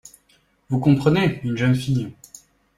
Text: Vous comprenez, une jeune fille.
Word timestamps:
Vous 0.69 0.79
comprenez, 0.79 1.41
une 1.43 1.55
jeune 1.59 1.75
fille. 1.75 2.11